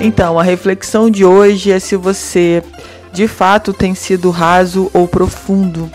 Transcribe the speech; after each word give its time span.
Então, 0.00 0.38
a 0.38 0.42
reflexão 0.42 1.10
de 1.10 1.24
hoje 1.24 1.72
é 1.72 1.80
se 1.80 1.96
você 1.96 2.62
de 3.12 3.26
fato 3.26 3.72
tem 3.72 3.94
sido 3.94 4.30
raso 4.30 4.90
ou 4.94 5.08
profundo 5.08 5.90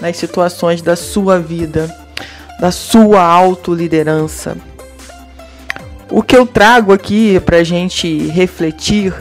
nas 0.00 0.16
situações 0.16 0.80
da 0.80 0.94
sua 0.94 1.40
vida, 1.40 1.92
da 2.60 2.70
sua 2.70 3.22
autoliderança. 3.22 4.56
O 6.10 6.22
que 6.22 6.36
eu 6.36 6.46
trago 6.46 6.92
aqui 6.92 7.40
para 7.40 7.56
a 7.56 7.64
gente 7.64 8.28
refletir 8.28 9.12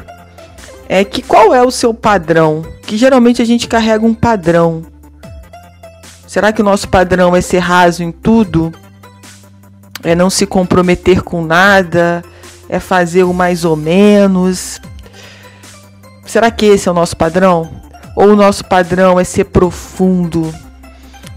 é 0.88 1.04
que 1.04 1.24
qual 1.24 1.56
é 1.56 1.64
o 1.64 1.72
seu 1.72 1.92
padrão? 1.92 2.64
Que 2.86 2.98
geralmente 2.98 3.42
a 3.42 3.46
gente 3.46 3.68
carrega 3.68 4.06
um 4.06 4.14
padrão. 4.14 4.84
Será 6.28 6.52
que 6.52 6.62
o 6.62 6.66
nosso 6.66 6.88
padrão 6.88 7.36
é 7.36 7.42
ser 7.42 7.60
raso 7.60 8.04
em 8.04 8.12
tudo? 8.12 8.72
É 10.04 10.14
não 10.14 10.30
se 10.30 10.46
comprometer 10.46 11.24
com 11.24 11.44
nada? 11.44 12.24
É 12.74 12.80
fazer 12.80 13.24
o 13.24 13.34
mais 13.34 13.66
ou 13.66 13.76
menos? 13.76 14.82
Será 16.26 16.50
que 16.50 16.66
esse 16.66 16.88
é 16.88 16.92
o 16.92 16.96
nosso 16.96 17.16
padrão? 17.16 17.70
Ou 18.16 18.30
o 18.30 18.36
nosso 18.36 18.66
padrão 18.66 19.20
é 19.20 19.24
ser 19.24 19.46
profundo? 19.46 20.54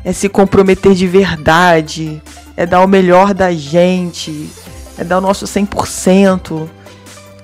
É 0.05 0.13
se 0.13 0.29
comprometer 0.29 0.95
de 0.95 1.07
verdade? 1.07 2.23
É 2.57 2.65
dar 2.65 2.81
o 2.81 2.89
melhor 2.89 3.35
da 3.35 3.53
gente? 3.53 4.51
é 4.99 5.05
dar 5.05 5.19
o 5.19 5.21
nosso 5.21 5.45
100%. 5.45 6.69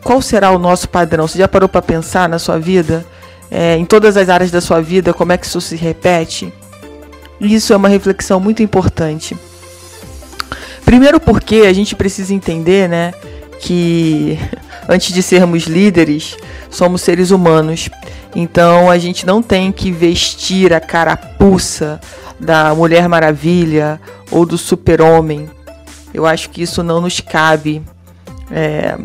Qual 0.03 0.21
será 0.21 0.51
o 0.51 0.59
nosso 0.59 0.89
padrão? 0.89 1.29
Você 1.29 1.39
já 1.39 1.47
parou 1.47 1.69
para 1.69 1.83
pensar 1.83 2.29
na 2.29 2.39
sua 2.39 2.59
vida? 2.59 3.05
É, 3.51 3.77
em 3.77 3.85
todas 3.85 4.17
as 4.17 4.29
áreas 4.29 4.51
da 4.51 4.61
sua 4.61 4.81
vida, 4.81 5.13
como 5.13 5.33
é 5.33 5.39
que 5.39 5.47
isso 5.47 5.61
se 5.61 5.77
repete? 5.77 6.53
Isso 7.41 7.73
é 7.73 7.77
uma 7.77 7.89
reflexão 7.89 8.41
muito 8.41 8.63
importante. 8.63 9.37
Primeiro 10.85 11.21
porque 11.21 11.57
a 11.57 11.73
gente 11.73 11.95
precisa 11.95 12.33
entender, 12.33 12.89
né, 12.89 13.13
que 13.63 14.39
antes 14.87 15.15
de 15.15 15.23
sermos 15.23 15.63
líderes, 15.63 16.37
somos 16.69 17.01
seres 17.01 17.31
humanos. 17.31 17.89
Então 18.35 18.91
a 18.91 18.99
gente 18.99 19.25
não 19.25 19.43
tem 19.43 19.73
que 19.73 19.91
vestir 19.91 20.75
a 20.75 20.81
carapuça 20.81 22.01
da 22.39 22.75
Mulher 22.75 23.09
Maravilha 23.09 24.01
ou 24.31 24.45
do 24.45 24.59
Super-Homem 24.59 25.49
eu 26.13 26.27
acho 26.27 26.51
que 26.51 26.63
isso 26.63 26.83
não 26.83 27.01
nos 27.01 27.21
cabe. 27.21 27.83
É, 28.51 28.99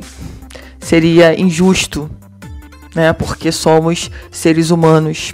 seria 0.79 1.39
injusto, 1.39 2.09
né? 2.93 3.13
Porque 3.13 3.51
somos 3.51 4.11
seres 4.29 4.71
humanos. 4.71 5.33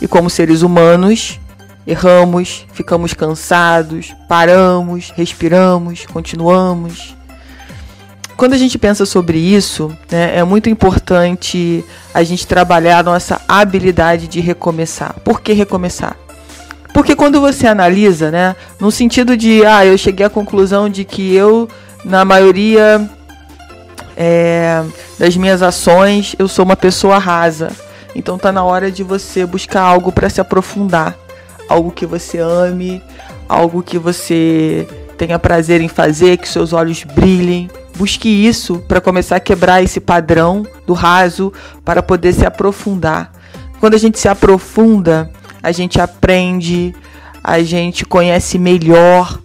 E 0.00 0.08
como 0.08 0.28
seres 0.28 0.62
humanos, 0.62 1.38
erramos, 1.86 2.66
ficamos 2.72 3.14
cansados, 3.14 4.12
paramos, 4.28 5.12
respiramos, 5.14 6.04
continuamos. 6.06 7.16
Quando 8.36 8.54
a 8.54 8.58
gente 8.58 8.78
pensa 8.78 9.06
sobre 9.06 9.38
isso, 9.38 9.96
né, 10.10 10.36
é 10.36 10.44
muito 10.44 10.68
importante 10.68 11.84
a 12.12 12.22
gente 12.22 12.46
trabalhar 12.46 12.98
a 12.98 13.02
nossa 13.02 13.40
habilidade 13.46 14.26
de 14.26 14.40
recomeçar. 14.40 15.14
Por 15.24 15.40
que 15.40 15.52
recomeçar? 15.52 16.16
Porque 16.92 17.16
quando 17.16 17.40
você 17.40 17.66
analisa, 17.66 18.30
né, 18.30 18.56
no 18.80 18.90
sentido 18.90 19.36
de, 19.36 19.64
ah, 19.64 19.84
eu 19.84 19.96
cheguei 19.96 20.26
à 20.26 20.30
conclusão 20.30 20.88
de 20.88 21.04
que 21.04 21.34
eu, 21.34 21.68
na 22.04 22.24
maioria 22.24 23.08
é, 24.16 24.82
das 25.18 25.36
minhas 25.36 25.62
ações, 25.62 26.34
eu 26.38 26.48
sou 26.48 26.64
uma 26.64 26.76
pessoa 26.76 27.18
rasa. 27.18 27.70
Então 28.14 28.38
tá 28.38 28.52
na 28.52 28.62
hora 28.62 28.90
de 28.90 29.02
você 29.02 29.44
buscar 29.44 29.82
algo 29.82 30.12
para 30.12 30.30
se 30.30 30.40
aprofundar, 30.40 31.16
algo 31.68 31.90
que 31.90 32.06
você 32.06 32.38
ame, 32.38 33.02
algo 33.48 33.82
que 33.82 33.98
você 33.98 34.86
tenha 35.18 35.38
prazer 35.38 35.80
em 35.80 35.88
fazer, 35.88 36.36
que 36.36 36.48
seus 36.48 36.72
olhos 36.72 37.02
brilhem. 37.02 37.68
Busque 37.96 38.28
isso 38.28 38.82
para 38.88 39.00
começar 39.00 39.36
a 39.36 39.40
quebrar 39.40 39.82
esse 39.82 40.00
padrão 40.00 40.66
do 40.86 40.92
raso, 40.92 41.52
para 41.84 42.02
poder 42.02 42.32
se 42.32 42.44
aprofundar. 42.44 43.32
Quando 43.78 43.94
a 43.94 43.98
gente 43.98 44.18
se 44.18 44.28
aprofunda, 44.28 45.30
a 45.62 45.70
gente 45.70 46.00
aprende, 46.00 46.94
a 47.42 47.62
gente 47.62 48.04
conhece 48.04 48.58
melhor. 48.58 49.38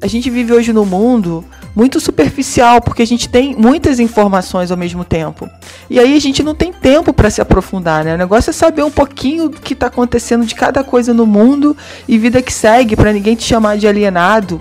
A 0.00 0.06
gente 0.06 0.28
vive 0.30 0.52
hoje 0.52 0.72
no 0.72 0.84
mundo 0.84 1.44
muito 1.74 2.00
superficial, 2.00 2.80
porque 2.80 3.02
a 3.02 3.06
gente 3.06 3.28
tem 3.28 3.54
muitas 3.56 3.98
informações 3.98 4.70
ao 4.70 4.76
mesmo 4.76 5.04
tempo. 5.04 5.48
E 5.88 5.98
aí 5.98 6.16
a 6.16 6.20
gente 6.20 6.42
não 6.42 6.54
tem 6.54 6.72
tempo 6.72 7.12
para 7.12 7.30
se 7.30 7.40
aprofundar, 7.40 8.04
né? 8.04 8.14
O 8.14 8.18
negócio 8.18 8.50
é 8.50 8.52
saber 8.52 8.82
um 8.82 8.90
pouquinho 8.90 9.48
do 9.48 9.60
que 9.60 9.72
está 9.72 9.86
acontecendo 9.86 10.44
de 10.44 10.54
cada 10.54 10.84
coisa 10.84 11.14
no 11.14 11.26
mundo 11.26 11.76
e 12.06 12.18
vida 12.18 12.42
que 12.42 12.52
segue, 12.52 12.96
para 12.96 13.12
ninguém 13.12 13.34
te 13.34 13.44
chamar 13.44 13.78
de 13.78 13.86
alienado. 13.86 14.60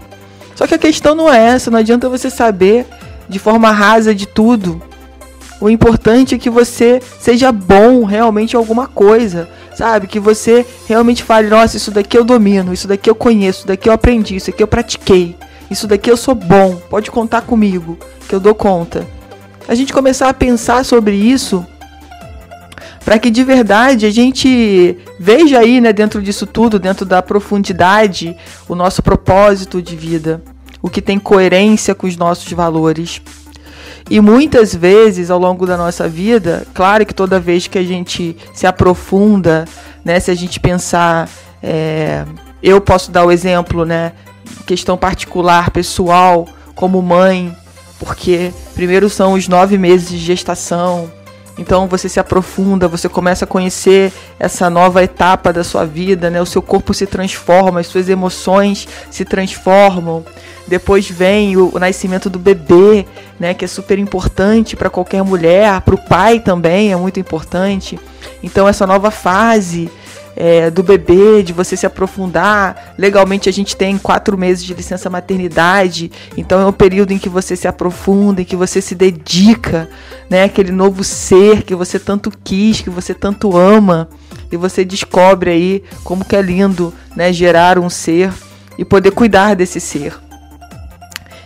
Só 0.56 0.68
que 0.68 0.76
a 0.76 0.78
questão 0.78 1.16
não 1.16 1.32
é 1.32 1.40
essa, 1.40 1.72
não 1.72 1.80
adianta 1.80 2.08
você 2.08 2.30
saber 2.30 2.86
de 3.32 3.40
forma 3.40 3.72
rasa 3.72 4.14
de 4.14 4.28
tudo. 4.28 4.82
O 5.60 5.70
importante 5.70 6.36
é 6.36 6.38
que 6.38 6.50
você 6.50 7.02
seja 7.20 7.52
bom 7.52 8.04
realmente 8.04 8.54
em 8.54 8.58
alguma 8.58 8.88
coisa. 8.88 9.50
Sabe? 9.74 10.06
Que 10.06 10.20
você 10.20 10.66
realmente 10.88 11.24
fale, 11.24 11.48
nossa, 11.48 11.78
isso 11.78 11.92
daqui 11.92 12.18
eu 12.18 12.26
domino, 12.26 12.74
isso 12.74 12.88
daqui 12.88 13.10
eu 13.10 13.16
conheço, 13.16 13.60
isso 13.60 13.68
daqui 13.68 13.88
eu 13.88 13.94
aprendi, 13.94 14.36
isso 14.36 14.52
daqui 14.52 14.62
eu 14.62 14.68
pratiquei, 14.68 15.36
isso 15.72 15.88
daqui 15.88 16.12
eu 16.12 16.18
sou 16.18 16.36
bom, 16.36 16.76
pode 16.90 17.10
contar 17.10 17.42
comigo, 17.42 17.98
que 18.28 18.36
eu 18.36 18.40
dou 18.40 18.54
conta. 18.54 19.08
A 19.68 19.74
gente 19.74 19.94
começar 19.94 20.28
a 20.28 20.34
pensar 20.34 20.84
sobre 20.84 21.16
isso 21.16 21.66
para 23.04 23.18
que 23.18 23.32
de 23.32 23.44
verdade 23.44 24.06
a 24.06 24.12
gente 24.12 24.98
veja 25.18 25.60
aí, 25.60 25.82
né, 25.82 25.94
dentro 25.94 26.22
disso 26.22 26.46
tudo, 26.46 26.78
dentro 26.78 27.06
da 27.06 27.22
profundidade, 27.22 28.36
o 28.68 28.76
nosso 28.76 29.02
propósito 29.02 29.82
de 29.82 29.96
vida, 29.96 30.44
o 30.82 30.90
que 30.90 31.02
tem 31.02 31.20
coerência 31.20 31.94
com 31.94 32.08
os 32.08 32.18
nossos 32.18 32.52
valores. 32.52 33.22
E 34.10 34.20
muitas 34.20 34.76
vezes 34.76 35.30
ao 35.30 35.40
longo 35.40 35.66
da 35.66 35.78
nossa 35.78 36.08
vida, 36.08 36.66
claro 36.74 37.06
que 37.06 37.14
toda 37.14 37.40
vez 37.40 37.68
que 37.68 37.78
a 37.78 37.84
gente 37.84 38.36
se 38.54 38.68
aprofunda, 38.68 39.66
né, 40.04 40.20
se 40.20 40.32
a 40.32 40.36
gente 40.36 40.60
pensar, 40.60 41.30
é, 41.62 42.26
eu 42.62 42.82
posso 42.82 43.12
dar 43.12 43.26
o 43.26 43.32
exemplo, 43.32 43.86
né, 43.86 44.14
questão 44.66 44.98
particular, 44.98 45.70
pessoal, 45.72 46.48
como 46.76 47.02
mãe, 47.02 47.56
porque 48.00 48.52
primeiro 48.74 49.10
são 49.10 49.34
os 49.34 49.48
nove 49.48 49.78
meses 49.78 50.10
de 50.10 50.18
gestação, 50.18 51.12
então 51.62 51.88
você 51.88 52.10
se 52.10 52.20
aprofunda, 52.20 52.88
você 52.88 53.08
começa 53.08 53.46
a 53.46 53.48
conhecer 53.48 54.12
essa 54.40 54.68
nova 54.68 55.04
etapa 55.04 55.54
da 55.54 55.64
sua 55.64 55.86
vida, 55.86 56.28
né? 56.28 56.42
O 56.42 56.46
seu 56.46 56.60
corpo 56.60 56.92
se 56.92 57.06
transforma, 57.06 57.80
as 57.80 57.88
suas 57.88 58.10
emoções 58.10 58.88
se 59.12 59.24
transformam. 59.24 60.26
Depois 60.68 61.08
vem 61.08 61.56
o, 61.58 61.70
o 61.72 61.80
nascimento 61.80 62.32
do 62.32 62.40
bebê, 62.40 63.06
né? 63.40 63.54
Que 63.54 63.66
é 63.66 63.68
super 63.68 64.00
importante 64.00 64.76
para 64.76 64.90
qualquer 64.90 65.24
mulher, 65.24 65.80
para 65.82 65.94
o 65.94 66.08
pai 66.10 66.40
também 66.40 66.92
é 66.92 66.96
muito 66.96 67.20
importante. 67.20 68.00
Então 68.42 68.68
essa 68.68 68.88
nova 68.88 69.12
fase 69.12 69.88
é, 70.36 70.70
do 70.70 70.84
bebê, 70.84 71.44
de 71.44 71.54
você 71.54 71.76
se 71.76 71.86
aprofundar. 71.86 72.94
Legalmente 72.98 73.50
a 73.50 73.54
gente 73.54 73.76
tem 73.76 73.98
quatro 73.98 74.38
meses 74.38 74.64
de 74.64 74.74
licença 74.74 75.10
maternidade, 75.10 76.12
então 76.38 76.60
é 76.60 76.66
um 76.66 76.72
período 76.74 77.12
em 77.12 77.18
que 77.18 77.30
você 77.30 77.56
se 77.56 77.68
aprofunda, 77.68 78.42
em 78.42 78.46
que 78.46 78.56
você 78.56 78.82
se 78.82 78.96
dedica, 78.96 79.90
né? 80.30 80.44
Aquele 80.44 80.72
novo 80.72 81.04
ser 81.04 81.64
que 81.64 81.76
você 81.76 82.00
tanto 82.00 82.32
quis, 82.44 82.82
que 82.82 82.90
você 82.90 83.14
tanto 83.14 83.56
ama, 83.58 84.10
e 84.52 84.58
você 84.58 84.84
descobre 84.84 85.52
aí 85.52 85.84
como 86.04 86.26
que 86.26 86.36
é 86.36 86.42
lindo, 86.42 86.94
né? 87.16 87.32
Gerar 87.32 87.80
um 87.80 87.90
ser 87.90 88.32
e 88.78 88.86
poder 88.86 89.12
cuidar 89.12 89.56
desse 89.56 89.80
ser. 89.80 90.14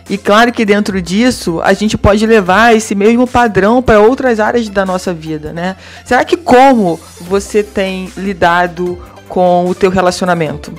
E 0.08 0.16
claro 0.16 0.52
que 0.52 0.64
dentro 0.64 1.02
disso 1.02 1.60
a 1.62 1.72
gente 1.72 1.98
pode 1.98 2.24
levar 2.26 2.74
esse 2.74 2.94
mesmo 2.94 3.26
padrão 3.26 3.82
para 3.82 4.00
outras 4.00 4.38
áreas 4.38 4.68
da 4.68 4.86
nossa 4.86 5.12
vida, 5.12 5.52
né? 5.52 5.76
Será 6.04 6.24
que 6.24 6.36
como 6.36 7.00
você 7.20 7.62
tem 7.62 8.12
lidado 8.16 8.98
com 9.28 9.66
o 9.66 9.74
teu 9.74 9.90
relacionamento? 9.90 10.72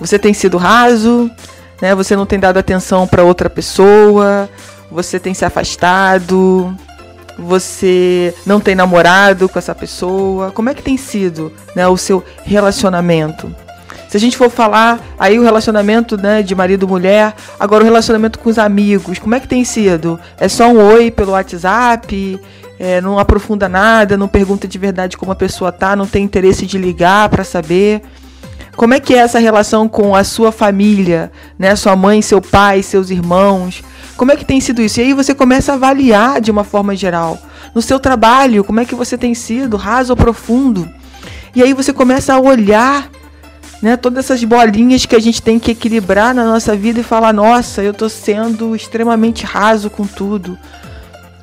Você 0.00 0.18
tem 0.18 0.34
sido 0.34 0.56
raso, 0.56 1.30
né? 1.80 1.94
Você 1.94 2.16
não 2.16 2.26
tem 2.26 2.38
dado 2.38 2.58
atenção 2.58 3.06
para 3.06 3.22
outra 3.22 3.48
pessoa, 3.48 4.50
você 4.90 5.20
tem 5.20 5.34
se 5.34 5.44
afastado, 5.44 6.74
você 7.38 8.34
não 8.44 8.58
tem 8.58 8.74
namorado 8.74 9.48
com 9.48 9.58
essa 9.58 9.74
pessoa. 9.74 10.50
Como 10.50 10.68
é 10.68 10.74
que 10.74 10.82
tem 10.82 10.96
sido, 10.96 11.52
né, 11.76 11.86
o 11.86 11.96
seu 11.96 12.24
relacionamento? 12.42 13.54
Se 14.08 14.16
a 14.16 14.20
gente 14.20 14.36
for 14.36 14.50
falar 14.50 14.98
aí 15.18 15.38
o 15.38 15.42
relacionamento 15.42 16.16
né, 16.16 16.42
de 16.42 16.54
marido 16.54 16.86
e 16.86 16.88
mulher, 16.88 17.34
agora 17.60 17.84
o 17.84 17.86
relacionamento 17.86 18.38
com 18.38 18.48
os 18.48 18.58
amigos, 18.58 19.18
como 19.18 19.34
é 19.34 19.40
que 19.40 19.46
tem 19.46 19.64
sido? 19.64 20.18
É 20.38 20.48
só 20.48 20.68
um 20.68 20.80
oi 20.80 21.10
pelo 21.10 21.32
WhatsApp? 21.32 22.40
é, 22.78 23.00
não 23.00 23.18
aprofunda 23.18 23.68
nada, 23.68 24.16
não 24.16 24.28
pergunta 24.28 24.68
de 24.68 24.78
verdade 24.78 25.16
como 25.16 25.32
a 25.32 25.36
pessoa 25.36 25.72
tá, 25.72 25.96
não 25.96 26.06
tem 26.06 26.24
interesse 26.24 26.64
de 26.64 26.78
ligar 26.78 27.28
para 27.28 27.42
saber. 27.42 28.02
Como 28.76 28.94
é 28.94 29.00
que 29.00 29.12
é 29.12 29.18
essa 29.18 29.40
relação 29.40 29.88
com 29.88 30.14
a 30.14 30.22
sua 30.22 30.52
família, 30.52 31.32
né? 31.58 31.74
Sua 31.74 31.96
mãe, 31.96 32.22
seu 32.22 32.40
pai, 32.40 32.80
seus 32.80 33.10
irmãos? 33.10 33.82
Como 34.16 34.30
é 34.30 34.36
que 34.36 34.44
tem 34.44 34.60
sido 34.60 34.80
isso? 34.80 35.00
E 35.00 35.04
aí 35.04 35.12
você 35.12 35.34
começa 35.34 35.72
a 35.72 35.74
avaliar 35.74 36.40
de 36.40 36.52
uma 36.52 36.62
forma 36.62 36.94
geral. 36.94 37.36
No 37.74 37.82
seu 37.82 37.98
trabalho, 37.98 38.62
como 38.62 38.78
é 38.78 38.84
que 38.84 38.94
você 38.94 39.18
tem 39.18 39.34
sido, 39.34 39.76
raso 39.76 40.12
ou 40.12 40.16
profundo? 40.16 40.88
E 41.56 41.62
aí 41.62 41.72
você 41.72 41.92
começa 41.92 42.34
a 42.34 42.38
olhar 42.38 43.10
né, 43.80 43.96
todas 43.96 44.24
essas 44.24 44.42
bolinhas 44.42 45.06
que 45.06 45.14
a 45.14 45.20
gente 45.20 45.40
tem 45.40 45.58
que 45.58 45.70
equilibrar 45.70 46.34
na 46.34 46.44
nossa 46.44 46.76
vida 46.76 47.00
e 47.00 47.04
falar: 47.04 47.32
nossa, 47.32 47.82
eu 47.82 47.92
estou 47.92 48.08
sendo 48.08 48.74
extremamente 48.74 49.44
raso 49.44 49.88
com 49.88 50.06
tudo. 50.06 50.58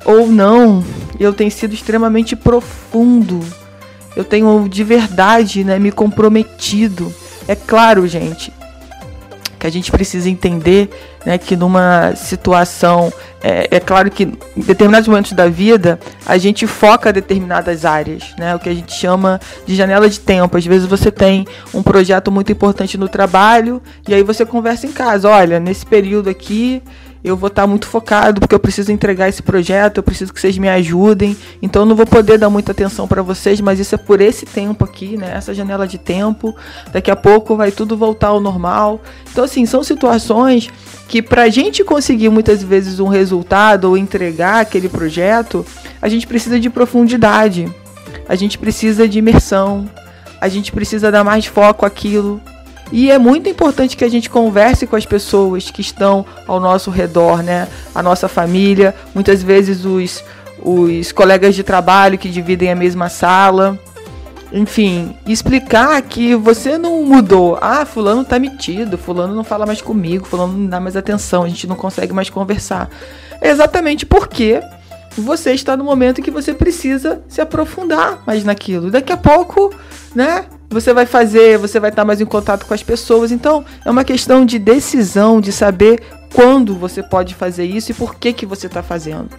Ou 0.04 0.28
não, 0.28 0.84
eu 1.18 1.32
tenho 1.32 1.50
sido 1.50 1.74
extremamente 1.74 2.36
profundo. 2.36 3.40
Eu 4.14 4.24
tenho 4.24 4.68
de 4.68 4.84
verdade 4.84 5.64
né, 5.64 5.78
me 5.78 5.90
comprometido. 5.90 7.12
É 7.48 7.54
claro, 7.54 8.06
gente, 8.06 8.52
que 9.58 9.66
a 9.66 9.70
gente 9.70 9.90
precisa 9.90 10.30
entender 10.30 10.90
né, 11.26 11.36
que 11.36 11.56
numa 11.56 12.14
situação. 12.14 13.12
É, 13.42 13.76
é, 13.76 13.80
claro 13.80 14.10
que 14.10 14.24
em 14.24 14.60
determinados 14.62 15.06
momentos 15.06 15.32
da 15.32 15.48
vida 15.48 16.00
a 16.24 16.38
gente 16.38 16.66
foca 16.66 17.12
determinadas 17.12 17.84
áreas, 17.84 18.34
né, 18.38 18.54
o 18.54 18.58
que 18.58 18.68
a 18.68 18.74
gente 18.74 18.92
chama 18.92 19.40
de 19.66 19.74
janela 19.74 20.08
de 20.08 20.18
tempo. 20.20 20.56
Às 20.56 20.64
vezes 20.64 20.86
você 20.86 21.10
tem 21.10 21.46
um 21.74 21.82
projeto 21.82 22.30
muito 22.30 22.50
importante 22.50 22.96
no 22.96 23.08
trabalho 23.08 23.82
e 24.08 24.14
aí 24.14 24.22
você 24.22 24.46
conversa 24.46 24.86
em 24.86 24.92
casa: 24.92 25.28
olha, 25.28 25.58
nesse 25.58 25.84
período 25.84 26.30
aqui 26.30 26.82
eu 27.24 27.36
vou 27.36 27.48
estar 27.48 27.66
muito 27.66 27.88
focado 27.88 28.40
porque 28.40 28.54
eu 28.54 28.58
preciso 28.60 28.92
entregar 28.92 29.28
esse 29.28 29.42
projeto, 29.42 29.96
eu 29.96 30.02
preciso 30.02 30.32
que 30.32 30.40
vocês 30.40 30.56
me 30.56 30.68
ajudem. 30.68 31.36
Então 31.60 31.82
eu 31.82 31.86
não 31.86 31.96
vou 31.96 32.06
poder 32.06 32.38
dar 32.38 32.48
muita 32.48 32.70
atenção 32.70 33.08
para 33.08 33.20
vocês, 33.20 33.60
mas 33.60 33.80
isso 33.80 33.96
é 33.96 33.98
por 33.98 34.20
esse 34.20 34.46
tempo 34.46 34.84
aqui, 34.84 35.16
né? 35.16 35.32
Essa 35.34 35.52
janela 35.52 35.88
de 35.88 35.98
tempo. 35.98 36.54
Daqui 36.92 37.10
a 37.10 37.16
pouco 37.16 37.56
vai 37.56 37.72
tudo 37.72 37.96
voltar 37.96 38.28
ao 38.28 38.40
normal. 38.40 39.00
Então 39.32 39.42
assim, 39.42 39.66
são 39.66 39.82
situações 39.82 40.70
que 41.08 41.22
para 41.22 41.42
a 41.42 41.48
gente 41.48 41.84
conseguir 41.84 42.28
muitas 42.28 42.62
vezes 42.62 42.98
um 42.98 43.08
resultado 43.08 43.84
ou 43.84 43.96
entregar 43.96 44.60
aquele 44.60 44.88
projeto, 44.88 45.64
a 46.00 46.08
gente 46.08 46.26
precisa 46.26 46.58
de 46.58 46.68
profundidade. 46.68 47.72
A 48.28 48.34
gente 48.34 48.58
precisa 48.58 49.08
de 49.08 49.18
imersão. 49.18 49.88
A 50.40 50.48
gente 50.48 50.72
precisa 50.72 51.10
dar 51.10 51.24
mais 51.24 51.46
foco 51.46 51.86
àquilo. 51.86 52.40
E 52.92 53.10
é 53.10 53.18
muito 53.18 53.48
importante 53.48 53.96
que 53.96 54.04
a 54.04 54.08
gente 54.08 54.30
converse 54.30 54.86
com 54.86 54.94
as 54.94 55.06
pessoas 55.06 55.70
que 55.70 55.80
estão 55.80 56.24
ao 56.46 56.60
nosso 56.60 56.90
redor, 56.90 57.42
né? 57.42 57.66
A 57.94 58.02
nossa 58.02 58.28
família, 58.28 58.94
muitas 59.14 59.42
vezes 59.42 59.84
os, 59.84 60.22
os 60.62 61.10
colegas 61.10 61.54
de 61.54 61.64
trabalho 61.64 62.18
que 62.18 62.28
dividem 62.28 62.70
a 62.70 62.76
mesma 62.76 63.08
sala. 63.08 63.78
Enfim, 64.56 65.14
explicar 65.26 66.00
que 66.00 66.34
você 66.34 66.78
não 66.78 67.02
mudou. 67.04 67.58
Ah, 67.60 67.84
fulano 67.84 68.24
tá 68.24 68.38
metido, 68.38 68.96
fulano 68.96 69.34
não 69.34 69.44
fala 69.44 69.66
mais 69.66 69.82
comigo, 69.82 70.24
fulano 70.24 70.56
não 70.56 70.66
dá 70.66 70.80
mais 70.80 70.96
atenção, 70.96 71.42
a 71.42 71.48
gente 71.48 71.66
não 71.66 71.76
consegue 71.76 72.14
mais 72.14 72.30
conversar. 72.30 72.88
É 73.40 73.50
exatamente 73.50 74.06
porque 74.06 74.62
você 75.16 75.52
está 75.52 75.76
no 75.76 75.84
momento 75.84 76.22
que 76.22 76.30
você 76.30 76.54
precisa 76.54 77.22
se 77.28 77.40
aprofundar 77.40 78.22
mais 78.26 78.44
naquilo. 78.44 78.90
Daqui 78.90 79.12
a 79.12 79.16
pouco, 79.18 79.74
né? 80.14 80.46
você 80.70 80.92
vai 80.92 81.06
fazer, 81.06 81.58
você 81.58 81.78
vai 81.78 81.90
estar 81.90 82.04
mais 82.04 82.20
em 82.20 82.26
contato 82.26 82.66
com 82.66 82.74
as 82.74 82.82
pessoas. 82.82 83.30
Então, 83.30 83.64
é 83.84 83.90
uma 83.90 84.04
questão 84.04 84.44
de 84.44 84.58
decisão, 84.58 85.40
de 85.40 85.52
saber 85.52 86.02
quando 86.34 86.74
você 86.74 87.02
pode 87.02 87.34
fazer 87.34 87.64
isso 87.64 87.90
e 87.90 87.94
por 87.94 88.16
que, 88.16 88.32
que 88.32 88.46
você 88.46 88.66
está 88.66 88.82
fazendo. 88.82 89.30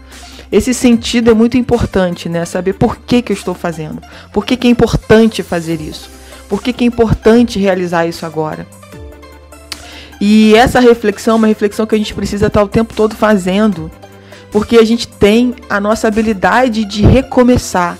Esse 0.52 0.74
sentido 0.74 1.30
é 1.30 1.34
muito 1.34 1.58
importante, 1.58 2.30
né? 2.30 2.46
Saber 2.46 2.74
por 2.74 2.98
que, 2.98 3.22
que 3.22 3.32
eu 3.32 3.36
estou 3.36 3.54
fazendo. 3.54 4.02
Por 4.32 4.46
que, 4.46 4.56
que 4.56 4.68
é 4.68 4.72
importante 4.72 5.44
fazer 5.44 5.82
isso. 5.82 6.10
Por 6.48 6.62
que, 6.62 6.72
que 6.72 6.84
é 6.84 6.88
importante 6.88 7.60
realizar 7.60 8.06
isso 8.06 8.26
agora. 8.26 8.66
E 10.20 10.56
essa 10.56 10.80
reflexão 10.80 11.34
é 11.34 11.38
uma 11.38 11.48
reflexão 11.48 11.86
que 11.86 11.96
a 11.96 11.98
gente 11.98 12.14
precisa 12.14 12.48
estar 12.48 12.64
o 12.64 12.68
tempo 12.68 12.94
todo 12.94 13.16
fazendo. 13.16 13.92
Porque 14.52 14.78
a 14.78 14.86
gente 14.86 15.08
tem 15.08 15.54
a 15.70 15.80
nossa 15.80 16.08
habilidade 16.08 16.86
de 16.86 17.02
recomeçar 17.02 17.98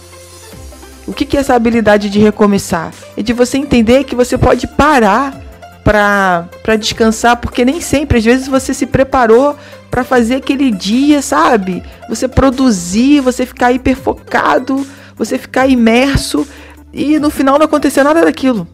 o 1.08 1.14
que, 1.14 1.24
que 1.24 1.38
é 1.38 1.40
essa 1.40 1.56
habilidade 1.56 2.10
de 2.10 2.20
recomeçar? 2.20 2.92
É 3.16 3.24
de 3.24 3.32
você 3.32 3.58
entender 3.58 4.04
que 4.04 4.14
você 4.14 4.38
pode 4.38 4.68
parar 4.68 5.42
para 5.82 6.76
descansar, 6.78 7.38
porque 7.38 7.64
nem 7.64 7.80
sempre, 7.80 8.18
às 8.18 8.26
vezes 8.26 8.50
você 8.50 8.74
se 8.74 8.86
preparou 8.86 9.58
para 9.90 10.04
fazer 10.04 10.36
aquele 10.36 10.72
dia, 10.72 11.22
sabe? 11.22 11.84
Você 12.10 12.28
produzir, 12.28 13.22
você 13.22 13.46
ficar 13.46 13.72
hiperfocado, 13.72 14.86
você 15.16 15.38
ficar 15.38 15.68
imerso 15.68 16.48
e 16.94 17.20
no 17.20 17.30
final 17.30 17.58
não 17.58 17.66
aconteceu 17.66 18.04
nada 18.04 18.22
daquilo. 18.24 18.68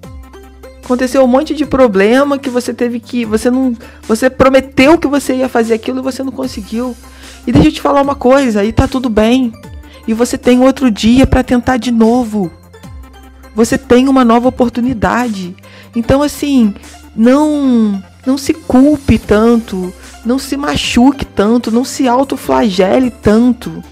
Aconteceu 0.84 1.24
um 1.24 1.28
monte 1.28 1.54
de 1.54 1.66
problema 1.66 2.38
que 2.38 2.50
você 2.50 2.74
teve 2.74 3.00
que, 3.00 3.24
você 3.24 3.50
não, 3.50 3.74
você 4.04 4.30
prometeu 4.30 4.98
que 4.98 5.08
você 5.08 5.36
ia 5.36 5.48
fazer 5.48 5.74
aquilo 5.76 6.00
e 6.00 6.04
você 6.04 6.24
não 6.24 6.32
conseguiu. 6.32 6.96
E 7.48 7.52
deixa 7.52 7.70
eu 7.70 7.74
te 7.74 7.82
falar 7.82 8.02
uma 8.02 8.16
coisa, 8.16 8.62
aí 8.62 8.72
tá 8.74 8.88
tudo 8.88 9.10
bem 9.10 9.54
e 10.08 10.14
você 10.14 10.38
tem 10.38 10.62
outro 10.62 10.92
dia 10.92 11.26
para 11.26 11.44
tentar 11.44 11.78
de 11.78 11.92
novo. 11.92 12.52
Você 13.56 13.78
tem 13.78 14.08
uma 14.08 14.26
nova 14.26 14.50
oportunidade. 14.50 15.56
Então 15.96 16.22
assim, 16.22 16.74
não 17.16 18.04
não 18.26 18.38
se 18.38 18.54
culpe 18.54 19.18
tanto, 19.18 19.94
não 20.26 20.40
se 20.40 20.56
machuque 20.58 21.26
tanto, 21.26 21.72
não 21.72 21.84
se 21.84 22.08
autoflagele 22.08 23.12
tanto. 23.12 23.84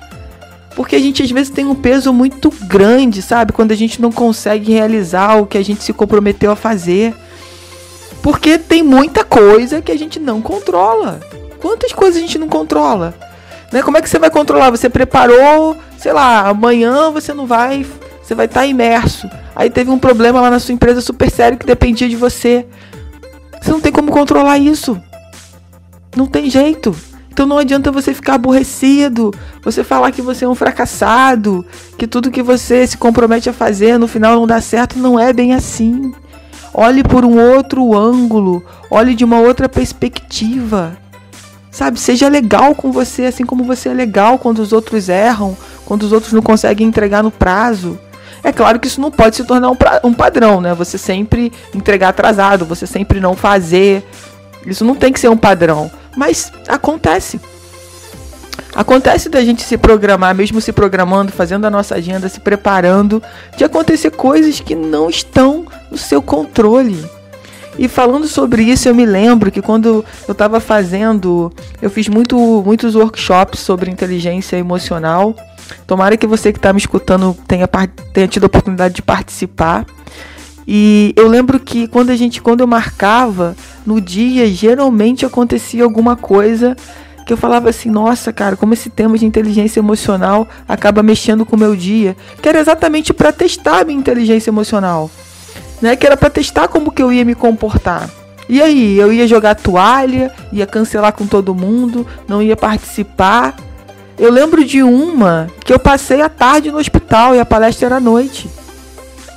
Porque 0.75 0.95
a 0.95 0.99
gente 0.99 1.21
às 1.21 1.31
vezes 1.31 1.49
tem 1.49 1.65
um 1.65 1.75
peso 1.75 2.13
muito 2.13 2.51
grande, 2.67 3.21
sabe? 3.21 3.51
Quando 3.51 3.71
a 3.71 3.75
gente 3.75 4.01
não 4.01 4.11
consegue 4.11 4.71
realizar 4.71 5.35
o 5.35 5.45
que 5.45 5.57
a 5.57 5.63
gente 5.63 5.83
se 5.83 5.93
comprometeu 5.93 6.51
a 6.51 6.55
fazer. 6.55 7.13
Porque 8.23 8.57
tem 8.57 8.81
muita 8.81 9.23
coisa 9.23 9.81
que 9.81 9.91
a 9.91 9.97
gente 9.97 10.19
não 10.19 10.41
controla. 10.41 11.19
Quantas 11.59 11.91
coisas 11.91 12.17
a 12.17 12.21
gente 12.21 12.39
não 12.39 12.47
controla? 12.47 13.13
Né? 13.71 13.81
Como 13.81 13.97
é 13.97 14.01
que 14.01 14.09
você 14.09 14.19
vai 14.19 14.29
controlar? 14.29 14.69
Você 14.69 14.89
preparou 14.89 15.77
sei 16.01 16.13
lá, 16.13 16.47
amanhã 16.47 17.11
você 17.11 17.31
não 17.31 17.45
vai, 17.45 17.85
você 18.23 18.33
vai 18.33 18.47
estar 18.47 18.61
tá 18.61 18.65
imerso. 18.65 19.29
Aí 19.55 19.69
teve 19.69 19.91
um 19.91 19.99
problema 19.99 20.41
lá 20.41 20.49
na 20.49 20.57
sua 20.57 20.73
empresa 20.73 20.99
super 20.99 21.29
sério 21.29 21.59
que 21.59 21.65
dependia 21.65 22.09
de 22.09 22.15
você. 22.15 22.65
Você 23.61 23.69
não 23.69 23.79
tem 23.79 23.91
como 23.91 24.11
controlar 24.11 24.57
isso. 24.57 24.99
Não 26.15 26.25
tem 26.25 26.49
jeito. 26.49 26.95
Então 27.31 27.45
não 27.45 27.57
adianta 27.57 27.91
você 27.91 28.13
ficar 28.13 28.33
aborrecido, 28.35 29.33
você 29.63 29.83
falar 29.83 30.11
que 30.11 30.21
você 30.21 30.43
é 30.43 30.47
um 30.47 30.55
fracassado, 30.55 31.65
que 31.97 32.05
tudo 32.05 32.29
que 32.29 32.43
você 32.43 32.85
se 32.85 32.97
compromete 32.97 33.49
a 33.49 33.53
fazer 33.53 33.97
no 33.97 34.07
final 34.07 34.35
não 34.35 34.45
dá 34.45 34.59
certo, 34.59 34.99
não 34.99 35.17
é 35.17 35.31
bem 35.31 35.53
assim. 35.53 36.13
Olhe 36.73 37.03
por 37.03 37.23
um 37.23 37.39
outro 37.39 37.97
ângulo, 37.97 38.63
olhe 38.89 39.15
de 39.15 39.23
uma 39.23 39.39
outra 39.39 39.69
perspectiva. 39.69 40.97
Sabe, 41.71 41.97
seja 41.99 42.27
legal 42.27 42.75
com 42.75 42.91
você, 42.91 43.25
assim 43.25 43.45
como 43.45 43.63
você 43.63 43.89
é 43.89 43.93
legal 43.93 44.37
quando 44.37 44.59
os 44.59 44.73
outros 44.73 45.07
erram, 45.07 45.55
quando 45.85 46.03
os 46.03 46.11
outros 46.11 46.33
não 46.33 46.41
conseguem 46.41 46.85
entregar 46.85 47.23
no 47.23 47.31
prazo. 47.31 47.97
É 48.43 48.51
claro 48.51 48.77
que 48.77 48.87
isso 48.87 48.99
não 48.99 49.11
pode 49.11 49.37
se 49.37 49.45
tornar 49.45 49.69
um, 49.69 49.77
um 50.03 50.13
padrão, 50.13 50.59
né? 50.59 50.73
Você 50.73 50.97
sempre 50.97 51.51
entregar 51.73 52.09
atrasado, 52.09 52.65
você 52.65 52.85
sempre 52.85 53.21
não 53.21 53.35
fazer. 53.35 54.05
Isso 54.65 54.83
não 54.83 54.95
tem 54.95 55.13
que 55.13 55.19
ser 55.19 55.29
um 55.29 55.37
padrão. 55.37 55.89
Mas 56.15 56.51
acontece. 56.67 57.39
Acontece 58.73 59.27
da 59.27 59.43
gente 59.43 59.63
se 59.63 59.77
programar, 59.77 60.33
mesmo 60.33 60.61
se 60.61 60.71
programando, 60.71 61.31
fazendo 61.31 61.65
a 61.65 61.69
nossa 61.69 61.95
agenda, 61.95 62.29
se 62.29 62.39
preparando, 62.39 63.21
de 63.57 63.65
acontecer 63.65 64.11
coisas 64.11 64.59
que 64.61 64.75
não 64.75 65.09
estão 65.09 65.65
no 65.89 65.97
seu 65.97 66.21
controle. 66.21 67.03
E 67.77 67.87
falando 67.87 68.27
sobre 68.27 68.63
isso, 68.63 68.87
eu 68.87 68.95
me 68.95 69.05
lembro 69.05 69.51
que 69.51 69.61
quando 69.61 70.05
eu 70.27 70.31
estava 70.31 70.59
fazendo, 70.59 71.51
eu 71.81 71.89
fiz 71.89 72.07
muito, 72.07 72.37
muitos 72.65 72.95
workshops 72.95 73.59
sobre 73.59 73.91
inteligência 73.91 74.57
emocional. 74.57 75.35
Tomara 75.87 76.17
que 76.17 76.27
você 76.27 76.51
que 76.51 76.59
está 76.59 76.71
me 76.71 76.79
escutando 76.79 77.35
tenha, 77.47 77.67
tenha 78.13 78.27
tido 78.27 78.43
a 78.43 78.47
oportunidade 78.47 78.93
de 78.95 79.01
participar. 79.01 79.85
E 80.67 81.13
eu 81.15 81.27
lembro 81.27 81.59
que 81.59 81.87
quando 81.87 82.09
a 82.09 82.15
gente, 82.15 82.41
quando 82.41 82.61
eu 82.61 82.67
marcava 82.67 83.55
no 83.85 83.99
dia, 83.99 84.47
geralmente 84.47 85.25
acontecia 85.25 85.83
alguma 85.83 86.15
coisa 86.15 86.75
que 87.25 87.33
eu 87.33 87.37
falava 87.37 87.69
assim, 87.69 87.89
nossa, 87.89 88.33
cara, 88.33 88.55
como 88.55 88.73
esse 88.73 88.89
tema 88.89 89.17
de 89.17 89.25
inteligência 89.25 89.79
emocional 89.79 90.47
acaba 90.67 91.03
mexendo 91.03 91.45
com 91.45 91.55
o 91.55 91.59
meu 91.59 91.75
dia, 91.75 92.15
que 92.41 92.49
era 92.49 92.59
exatamente 92.59 93.13
para 93.13 93.31
testar 93.31 93.81
a 93.81 93.83
minha 93.83 93.99
inteligência 93.99 94.49
emocional 94.49 95.09
né? 95.81 95.95
Que 95.95 96.05
era 96.05 96.15
para 96.15 96.29
testar 96.29 96.67
como 96.67 96.91
que 96.91 97.01
eu 97.01 97.11
ia 97.11 97.25
me 97.25 97.33
comportar. 97.33 98.09
E 98.47 98.61
aí, 98.61 98.97
eu 98.97 99.11
ia 99.11 99.27
jogar 99.27 99.55
toalha, 99.55 100.31
ia 100.51 100.67
cancelar 100.67 101.13
com 101.13 101.25
todo 101.25 101.55
mundo, 101.55 102.05
não 102.27 102.41
ia 102.41 102.55
participar. 102.55 103.55
Eu 104.19 104.29
lembro 104.29 104.63
de 104.63 104.83
uma 104.83 105.47
que 105.65 105.73
eu 105.73 105.79
passei 105.79 106.21
a 106.21 106.29
tarde 106.29 106.71
no 106.71 106.77
hospital 106.77 107.33
e 107.33 107.39
a 107.39 107.45
palestra 107.45 107.87
era 107.87 107.95
à 107.95 107.99
noite. 107.99 108.49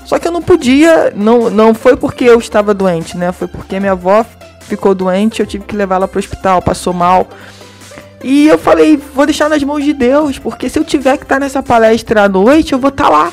Só 0.05 0.19
que 0.19 0.29
eu 0.29 0.33
não 0.33 0.43
podia, 0.43 1.13
não, 1.17 1.49
não 1.51 1.75
foi 1.75 1.97
porque 1.97 2.25
eu 2.25 2.39
estava 2.39 2.75
doente, 2.75 3.17
né? 3.17 3.33
Foi 3.33 3.49
porque 3.49 3.81
minha 3.81 3.93
avó 3.93 4.25
ficou 4.61 4.95
doente, 4.95 5.41
eu 5.41 5.47
tive 5.47 5.65
que 5.65 5.77
levá-la 5.77 6.07
para 6.07 6.19
o 6.19 6.21
hospital, 6.21 6.61
passou 6.61 6.93
mal. 6.93 7.29
E 8.23 8.47
eu 8.49 8.59
falei, 8.59 8.97
vou 8.97 9.27
deixar 9.27 9.51
nas 9.51 9.63
mãos 9.63 9.85
de 9.85 9.93
Deus, 9.93 10.39
porque 10.39 10.69
se 10.69 10.79
eu 10.79 10.85
tiver 10.85 11.17
que 11.19 11.25
estar 11.25 11.39
nessa 11.39 11.63
palestra 11.63 12.25
à 12.25 12.29
noite, 12.29 12.73
eu 12.73 12.79
vou 12.79 12.89
estar 12.89 13.09
lá. 13.09 13.33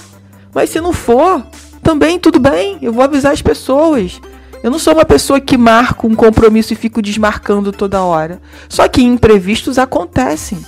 Mas 0.53 0.69
se 0.69 0.81
não 0.81 0.91
for, 0.91 1.45
também 1.81 2.19
tudo 2.19 2.39
bem, 2.39 2.77
eu 2.81 2.91
vou 2.91 3.03
avisar 3.03 3.31
as 3.31 3.41
pessoas. 3.41 4.19
Eu 4.63 4.69
não 4.69 4.77
sou 4.77 4.93
uma 4.93 5.05
pessoa 5.05 5.39
que 5.39 5.57
marca 5.57 6.05
um 6.05 6.13
compromisso 6.13 6.73
e 6.73 6.75
fico 6.75 7.01
desmarcando 7.01 7.71
toda 7.71 8.03
hora. 8.03 8.41
Só 8.69 8.87
que 8.87 9.01
imprevistos 9.01 9.79
acontecem. 9.79 10.59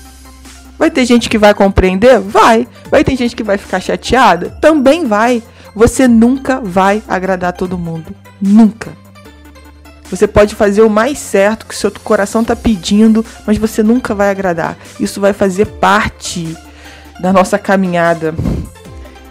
Vai 0.80 0.90
ter 0.90 1.06
gente 1.06 1.30
que 1.30 1.38
vai 1.38 1.54
compreender? 1.54 2.20
Vai. 2.20 2.68
Vai 2.90 3.04
ter 3.04 3.16
gente 3.16 3.36
que 3.36 3.44
vai 3.44 3.58
ficar 3.58 3.80
chateada? 3.80 4.50
Também 4.60 5.06
vai. 5.06 5.44
Você 5.76 6.08
nunca 6.08 6.60
vai 6.62 7.02
agradar 7.08 7.54
todo 7.54 7.78
mundo. 7.78 8.16
Nunca. 8.42 8.92
Você 10.10 10.28
pode 10.28 10.54
fazer 10.54 10.82
o 10.82 10.90
mais 10.90 11.18
certo 11.18 11.66
que 11.66 11.74
o 11.74 11.78
seu 11.78 11.92
coração 11.92 12.42
está 12.42 12.56
pedindo, 12.56 13.26
mas 13.48 13.58
você 13.58 13.82
nunca 13.82 14.14
vai 14.14 14.30
agradar. 14.30 14.78
Isso 15.00 15.20
vai 15.20 15.34
fazer 15.34 15.66
parte 15.66 16.56
da 17.20 17.34
nossa 17.34 17.58
caminhada. 17.58 18.36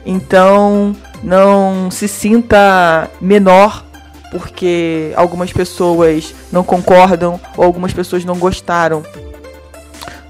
Então, 0.04 0.96
não 1.22 1.90
se 1.90 2.08
sinta 2.08 3.08
menor 3.20 3.84
porque 4.32 5.12
algumas 5.14 5.52
pessoas 5.52 6.34
não 6.50 6.64
concordam 6.64 7.38
ou 7.56 7.64
algumas 7.64 7.92
pessoas 7.92 8.24
não 8.24 8.36
gostaram 8.36 9.04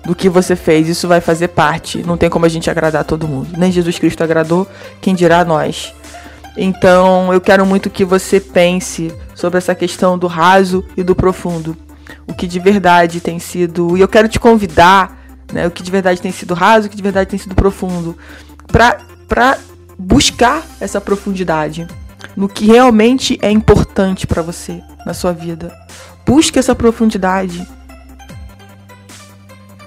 do 0.04 0.14
que 0.14 0.28
você 0.28 0.56
fez. 0.56 0.88
Isso 0.88 1.06
vai 1.06 1.20
fazer 1.20 1.48
parte. 1.48 2.02
Não 2.04 2.16
tem 2.16 2.28
como 2.28 2.44
a 2.44 2.48
gente 2.48 2.68
agradar 2.68 3.04
todo 3.04 3.28
mundo. 3.28 3.50
Nem 3.56 3.70
Jesus 3.70 3.98
Cristo 3.98 4.22
agradou, 4.22 4.66
quem 5.00 5.14
dirá 5.14 5.44
nós. 5.44 5.94
Então, 6.56 7.32
eu 7.32 7.40
quero 7.40 7.64
muito 7.64 7.88
que 7.88 8.04
você 8.04 8.38
pense 8.38 9.12
sobre 9.34 9.58
essa 9.58 9.74
questão 9.74 10.18
do 10.18 10.26
raso 10.26 10.84
e 10.96 11.02
do 11.02 11.14
profundo. 11.14 11.76
O 12.26 12.34
que 12.34 12.46
de 12.46 12.60
verdade 12.60 13.20
tem 13.20 13.38
sido. 13.38 13.96
E 13.96 14.00
eu 14.00 14.08
quero 14.08 14.28
te 14.28 14.38
convidar, 14.38 15.18
né? 15.52 15.66
O 15.66 15.70
que 15.70 15.82
de 15.82 15.90
verdade 15.90 16.20
tem 16.20 16.32
sido 16.32 16.54
raso, 16.54 16.86
o 16.86 16.90
que 16.90 16.96
de 16.96 17.02
verdade 17.02 17.30
tem 17.30 17.38
sido 17.38 17.54
profundo. 17.54 18.16
Para 18.66 19.58
buscar 19.98 20.62
essa 20.80 21.00
profundidade 21.00 21.86
no 22.36 22.48
que 22.48 22.66
realmente 22.66 23.38
é 23.42 23.50
importante 23.50 24.26
para 24.26 24.42
você 24.42 24.82
na 25.06 25.14
sua 25.14 25.32
vida. 25.32 25.72
Busque 26.26 26.58
essa 26.58 26.74
profundidade. 26.74 27.66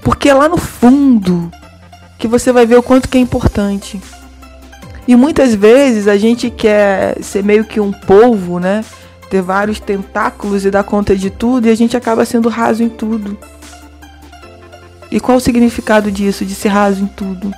Porque 0.02 0.30
é 0.30 0.34
lá 0.34 0.48
no 0.48 0.58
fundo 0.58 1.52
que 2.18 2.28
você 2.28 2.52
vai 2.52 2.66
ver 2.66 2.78
o 2.78 2.84
quanto 2.84 3.10
que 3.10 3.18
é 3.18 3.22
importante. 3.22 4.02
E 5.08 5.16
muitas 5.16 5.54
vezes 5.54 6.08
a 6.08 6.18
gente 6.18 6.50
quer 6.50 7.22
ser 7.22 7.44
meio 7.44 7.64
que 7.64 7.80
um 7.80 7.92
polvo, 7.92 8.60
né? 8.60 8.84
Ter 9.30 9.42
vários 9.42 9.80
tentáculos 9.80 10.66
e 10.66 10.72
dar 10.72 10.84
conta 10.84 11.16
de 11.16 11.30
tudo 11.30 11.68
e 11.68 11.72
a 11.72 11.76
gente 11.76 11.96
acaba 11.96 12.26
sendo 12.26 12.50
raso 12.50 12.82
em 12.82 12.90
tudo. 12.90 13.38
E 15.12 15.20
qual 15.20 15.38
o 15.38 15.42
significado 15.42 16.12
disso, 16.12 16.44
de 16.44 16.56
ser 16.56 16.70
raso 16.70 17.04
em 17.04 17.08
tudo? 17.08 17.52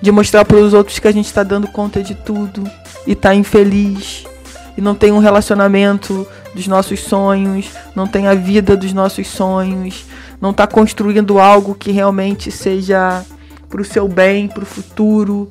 De 0.00 0.12
mostrar 0.12 0.44
para 0.44 0.58
os 0.58 0.74
outros 0.74 0.98
que 0.98 1.08
a 1.08 1.12
gente 1.12 1.26
está 1.26 1.42
dando 1.42 1.66
conta 1.68 2.02
de 2.02 2.14
tudo 2.14 2.62
e 3.06 3.12
está 3.12 3.34
infeliz 3.34 4.24
e 4.76 4.80
não 4.80 4.94
tem 4.94 5.10
um 5.10 5.18
relacionamento 5.18 6.26
dos 6.54 6.68
nossos 6.68 7.00
sonhos, 7.00 7.70
não 7.96 8.06
tem 8.06 8.28
a 8.28 8.34
vida 8.34 8.76
dos 8.76 8.92
nossos 8.92 9.26
sonhos, 9.26 10.04
não 10.40 10.50
está 10.50 10.66
construindo 10.66 11.38
algo 11.40 11.74
que 11.74 11.90
realmente 11.90 12.52
seja 12.52 13.24
para 13.68 13.82
o 13.82 13.84
seu 13.84 14.06
bem, 14.06 14.46
para 14.46 14.62
o 14.62 14.66
futuro, 14.66 15.48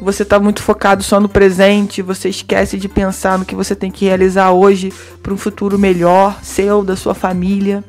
você 0.00 0.22
está 0.22 0.38
muito 0.38 0.62
focado 0.62 1.02
só 1.02 1.18
no 1.18 1.28
presente, 1.28 2.02
você 2.02 2.28
esquece 2.28 2.78
de 2.78 2.88
pensar 2.88 3.38
no 3.38 3.44
que 3.44 3.54
você 3.54 3.74
tem 3.74 3.90
que 3.90 4.04
realizar 4.04 4.52
hoje 4.52 4.92
para 5.22 5.32
um 5.32 5.36
futuro 5.36 5.78
melhor, 5.78 6.38
seu, 6.42 6.84
da 6.84 6.96
sua 6.96 7.14
família. 7.14 7.82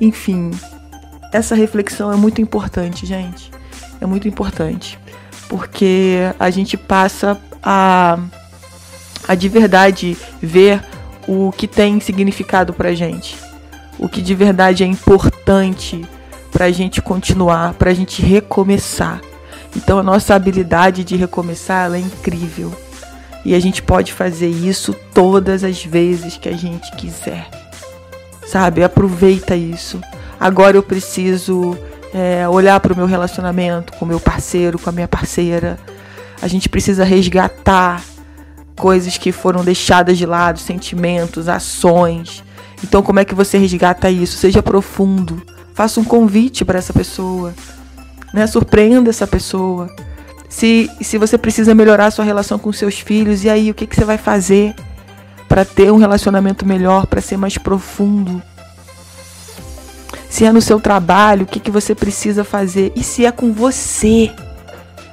Enfim, 0.00 0.50
essa 1.32 1.54
reflexão 1.54 2.12
é 2.12 2.16
muito 2.16 2.40
importante, 2.40 3.04
gente. 3.04 3.50
É 4.00 4.06
muito 4.06 4.26
importante. 4.26 4.98
Porque 5.48 6.18
a 6.38 6.48
gente 6.48 6.76
passa 6.76 7.38
a, 7.62 8.18
a 9.28 9.34
de 9.34 9.48
verdade 9.48 10.16
ver 10.40 10.82
o 11.28 11.52
que 11.52 11.68
tem 11.68 12.00
significado 12.00 12.72
pra 12.72 12.94
gente. 12.94 13.36
O 13.98 14.08
que 14.08 14.22
de 14.22 14.34
verdade 14.34 14.82
é 14.82 14.86
importante 14.86 16.02
pra 16.50 16.70
gente 16.70 17.02
continuar, 17.02 17.74
pra 17.74 17.92
gente 17.92 18.22
recomeçar. 18.22 19.20
Então 19.76 19.98
a 19.98 20.02
nossa 20.02 20.34
habilidade 20.34 21.04
de 21.04 21.16
recomeçar 21.16 21.92
é 21.92 21.98
incrível. 21.98 22.72
E 23.44 23.54
a 23.54 23.60
gente 23.60 23.82
pode 23.82 24.12
fazer 24.12 24.48
isso 24.48 24.94
todas 25.14 25.64
as 25.64 25.84
vezes 25.84 26.36
que 26.36 26.48
a 26.48 26.56
gente 26.56 26.90
quiser. 26.96 27.48
Sabe? 28.46 28.82
Aproveita 28.82 29.56
isso. 29.56 30.00
Agora 30.38 30.76
eu 30.76 30.82
preciso 30.82 31.76
é, 32.12 32.48
olhar 32.48 32.80
para 32.80 32.92
o 32.92 32.96
meu 32.96 33.06
relacionamento 33.06 33.92
com 33.94 34.04
meu 34.04 34.20
parceiro, 34.20 34.78
com 34.78 34.90
a 34.90 34.92
minha 34.92 35.08
parceira. 35.08 35.78
A 36.42 36.48
gente 36.48 36.68
precisa 36.68 37.04
resgatar 37.04 38.02
coisas 38.76 39.18
que 39.18 39.30
foram 39.30 39.62
deixadas 39.62 40.18
de 40.18 40.26
lado, 40.26 40.58
sentimentos, 40.58 41.48
ações. 41.48 42.42
Então, 42.82 43.02
como 43.02 43.20
é 43.20 43.24
que 43.24 43.34
você 43.34 43.58
resgata 43.58 44.10
isso? 44.10 44.38
Seja 44.38 44.62
profundo. 44.62 45.42
Faça 45.74 46.00
um 46.00 46.04
convite 46.04 46.64
para 46.64 46.78
essa 46.78 46.92
pessoa 46.92 47.54
né? 48.32 48.46
Surpreenda 48.46 49.10
essa 49.10 49.26
pessoa. 49.26 49.88
Se, 50.48 50.90
se 51.00 51.16
você 51.18 51.38
precisa 51.38 51.74
melhorar 51.74 52.06
a 52.06 52.10
sua 52.10 52.24
relação 52.24 52.58
com 52.58 52.72
seus 52.72 52.98
filhos, 52.98 53.44
e 53.44 53.48
aí 53.48 53.70
o 53.70 53.74
que, 53.74 53.86
que 53.86 53.94
você 53.94 54.04
vai 54.04 54.18
fazer 54.18 54.74
para 55.48 55.64
ter 55.64 55.92
um 55.92 55.96
relacionamento 55.96 56.66
melhor, 56.66 57.06
para 57.06 57.20
ser 57.20 57.36
mais 57.36 57.56
profundo? 57.56 58.42
Se 60.28 60.44
é 60.44 60.52
no 60.52 60.60
seu 60.60 60.80
trabalho, 60.80 61.44
o 61.44 61.46
que, 61.46 61.60
que 61.60 61.70
você 61.70 61.94
precisa 61.94 62.44
fazer? 62.44 62.92
E 62.96 63.02
se 63.02 63.24
é 63.24 63.32
com 63.32 63.52
você? 63.52 64.30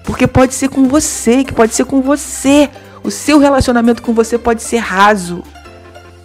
Porque 0.04 0.28
pode 0.28 0.54
ser 0.54 0.70
com 0.70 0.88
você, 0.88 1.44
que 1.44 1.54
pode 1.54 1.74
ser 1.74 1.86
com 1.86 2.02
você. 2.02 2.70
O 3.04 3.12
seu 3.12 3.40
relacionamento 3.40 4.02
com 4.02 4.14
você 4.14 4.38
pode 4.38 4.64
ser 4.64 4.78
raso. 4.78 5.44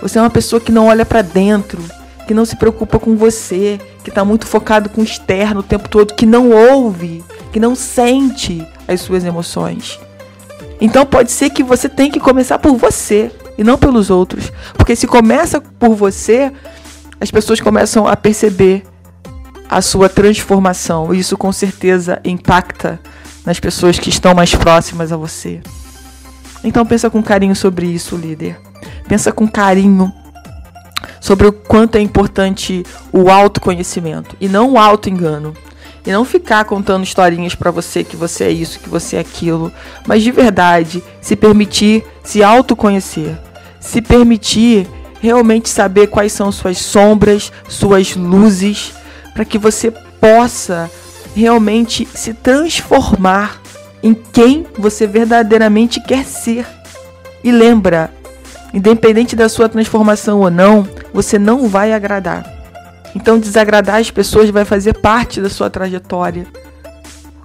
Você 0.00 0.18
é 0.18 0.22
uma 0.22 0.30
pessoa 0.30 0.60
que 0.60 0.72
não 0.72 0.86
olha 0.86 1.06
para 1.06 1.22
dentro 1.22 1.82
que 2.26 2.34
não 2.34 2.44
se 2.44 2.56
preocupa 2.56 2.98
com 2.98 3.16
você, 3.16 3.78
que 4.02 4.10
está 4.10 4.24
muito 4.24 4.46
focado 4.46 4.88
com 4.88 5.00
o 5.00 5.04
externo 5.04 5.60
o 5.60 5.64
tempo 5.64 5.88
todo, 5.88 6.14
que 6.14 6.26
não 6.26 6.50
ouve, 6.50 7.24
que 7.52 7.60
não 7.60 7.74
sente 7.74 8.66
as 8.86 9.00
suas 9.00 9.24
emoções. 9.24 9.98
Então 10.80 11.06
pode 11.06 11.30
ser 11.30 11.50
que 11.50 11.62
você 11.62 11.88
tenha 11.88 12.10
que 12.10 12.20
começar 12.20 12.58
por 12.58 12.76
você 12.76 13.30
e 13.56 13.62
não 13.62 13.78
pelos 13.78 14.10
outros, 14.10 14.52
porque 14.74 14.96
se 14.96 15.06
começa 15.06 15.60
por 15.60 15.94
você, 15.94 16.52
as 17.20 17.30
pessoas 17.30 17.60
começam 17.60 18.06
a 18.06 18.16
perceber 18.16 18.82
a 19.68 19.80
sua 19.80 20.08
transformação 20.08 21.14
e 21.14 21.18
isso 21.20 21.36
com 21.36 21.52
certeza 21.52 22.20
impacta 22.24 23.00
nas 23.44 23.60
pessoas 23.60 23.98
que 23.98 24.10
estão 24.10 24.34
mais 24.34 24.54
próximas 24.54 25.12
a 25.12 25.16
você. 25.16 25.60
Então 26.64 26.84
pensa 26.84 27.08
com 27.08 27.22
carinho 27.22 27.56
sobre 27.56 27.86
isso, 27.86 28.16
líder. 28.16 28.58
Pensa 29.08 29.32
com 29.32 29.48
carinho 29.48 30.12
sobre 31.22 31.46
o 31.46 31.52
quanto 31.52 31.94
é 31.94 32.00
importante 32.00 32.84
o 33.12 33.30
autoconhecimento 33.30 34.36
e 34.40 34.48
não 34.48 34.72
o 34.72 34.78
auto-engano. 34.78 35.54
E 36.04 36.10
não 36.10 36.24
ficar 36.24 36.64
contando 36.64 37.04
historinhas 37.04 37.54
para 37.54 37.70
você 37.70 38.02
que 38.02 38.16
você 38.16 38.42
é 38.42 38.50
isso, 38.50 38.80
que 38.80 38.88
você 38.88 39.16
é 39.16 39.20
aquilo, 39.20 39.72
mas 40.04 40.24
de 40.24 40.32
verdade 40.32 41.00
se 41.20 41.36
permitir 41.36 42.04
se 42.24 42.42
autoconhecer, 42.42 43.38
se 43.78 44.02
permitir 44.02 44.88
realmente 45.20 45.68
saber 45.68 46.08
quais 46.08 46.32
são 46.32 46.50
suas 46.50 46.78
sombras, 46.78 47.52
suas 47.68 48.16
luzes, 48.16 48.92
para 49.32 49.44
que 49.44 49.58
você 49.58 49.92
possa 50.20 50.90
realmente 51.36 52.06
se 52.12 52.34
transformar 52.34 53.62
em 54.02 54.12
quem 54.12 54.66
você 54.76 55.06
verdadeiramente 55.06 56.00
quer 56.00 56.24
ser. 56.24 56.66
E 57.44 57.52
lembra, 57.52 58.12
Independente 58.72 59.36
da 59.36 59.48
sua 59.48 59.68
transformação 59.68 60.40
ou 60.40 60.50
não, 60.50 60.88
você 61.12 61.38
não 61.38 61.68
vai 61.68 61.92
agradar. 61.92 62.44
Então, 63.14 63.38
desagradar 63.38 63.96
as 63.96 64.10
pessoas 64.10 64.48
vai 64.48 64.64
fazer 64.64 64.98
parte 64.98 65.40
da 65.40 65.50
sua 65.50 65.68
trajetória. 65.68 66.46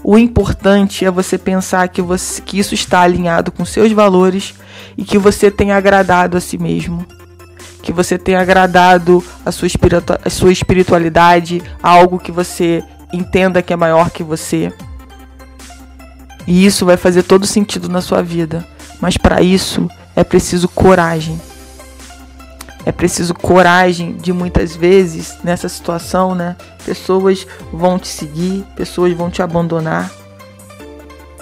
O 0.04 0.18
importante 0.18 1.04
é 1.04 1.12
você 1.12 1.38
pensar 1.38 1.88
que, 1.90 2.02
você, 2.02 2.42
que 2.42 2.58
isso 2.58 2.74
está 2.74 3.02
alinhado 3.02 3.52
com 3.52 3.66
seus 3.66 3.92
valores 3.92 4.54
e 4.98 5.04
que 5.04 5.18
você 5.18 5.52
tem 5.52 5.74
agradado 5.74 6.38
a 6.38 6.42
si 6.42 6.58
mesmo. 6.58 7.06
Que 7.82 7.92
você 7.92 8.18
tem 8.18 8.36
agradado 8.36 9.24
a 9.46 9.52
sua, 9.52 9.68
espiritu 9.68 10.18
a 10.24 10.30
sua 10.30 10.52
espiritualidade, 10.52 11.62
a 11.84 11.90
algo 11.90 12.20
que 12.20 12.32
você 12.32 12.82
entenda 13.12 13.62
que 13.62 13.74
é 13.74 13.76
maior 13.76 14.10
que 14.10 14.24
você. 14.24 14.72
E 16.46 16.66
isso 16.66 16.86
vai 16.86 16.96
fazer 16.96 17.24
todo 17.24 17.46
sentido 17.46 17.90
na 17.90 18.00
sua 18.00 18.22
vida. 18.22 18.66
Mas 19.02 19.18
para 19.18 19.42
isso 19.42 19.90
é 20.18 20.24
preciso 20.24 20.68
coragem. 20.68 21.40
É 22.84 22.92
preciso 22.92 23.36
coragem 23.36 24.18
de 24.18 24.34
muitas 24.34 24.76
vezes 24.76 25.38
nessa 25.44 25.70
situação, 25.70 26.34
né? 26.34 26.56
Pessoas 26.84 27.46
vão 27.72 28.00
te 28.00 28.08
seguir, 28.08 28.66
pessoas 28.76 29.14
vão 29.14 29.30
te 29.30 29.44
abandonar. 29.44 30.12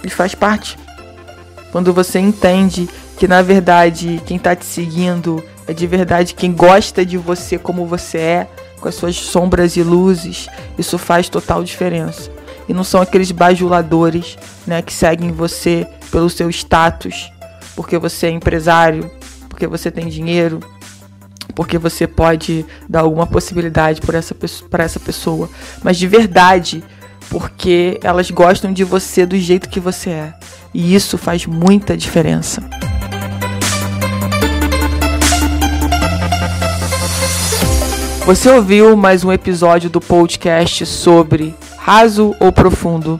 E 0.04 0.10
faz 0.10 0.36
parte. 0.36 0.78
Quando 1.72 1.94
você 1.94 2.20
entende 2.20 2.90
que 3.16 3.30
na 3.30 3.42
verdade 3.42 4.22
quem 4.26 4.36
está 4.36 4.54
te 4.54 4.66
seguindo 4.66 5.42
é 5.66 5.72
de 5.72 5.88
verdade 5.88 6.34
quem 6.34 6.52
gosta 6.52 7.06
de 7.06 7.18
você 7.18 7.58
como 7.58 7.88
você 7.88 8.18
é, 8.18 8.48
com 8.82 8.90
as 8.90 8.96
suas 8.96 9.16
sombras 9.16 9.78
e 9.78 9.84
luzes, 9.84 10.48
isso 10.78 10.98
faz 10.98 11.30
total 11.30 11.64
diferença. 11.64 12.30
E 12.68 12.74
não 12.74 12.84
são 12.84 13.02
aqueles 13.02 13.32
bajuladores 13.32 14.38
né, 14.68 14.82
que 14.82 14.92
seguem 14.92 15.32
você 15.32 15.88
pelo 16.12 16.30
seu 16.30 16.50
status, 16.50 17.32
porque 17.76 17.98
você 17.98 18.28
é 18.28 18.32
empresário, 18.32 19.10
porque 19.50 19.68
você 19.68 19.92
tem 19.92 20.08
dinheiro, 20.08 20.60
porque 21.54 21.78
você 21.78 22.08
pode 22.08 22.66
dar 22.88 23.02
alguma 23.02 23.28
possibilidade 23.28 24.02
para 24.02 24.18
essa, 24.18 24.36
essa 24.80 25.00
pessoa, 25.00 25.50
mas 25.84 25.98
de 25.98 26.08
verdade, 26.08 26.84
porque 27.30 28.00
elas 28.04 28.32
gostam 28.32 28.72
de 28.72 28.84
você 28.84 29.26
do 29.26 29.38
jeito 29.38 29.70
que 29.70 29.80
você 29.80 30.10
é. 30.10 30.34
E 30.74 30.94
isso 30.94 31.18
faz 31.18 31.46
muita 31.46 31.96
diferença. 31.96 32.62
Você 38.26 38.50
ouviu 38.50 38.98
mais 38.98 39.24
um 39.24 39.32
episódio 39.32 39.88
do 39.90 40.02
podcast 40.02 40.84
sobre 40.86 41.54
raso 41.78 42.36
ou 42.40 42.52
profundo 42.52 43.20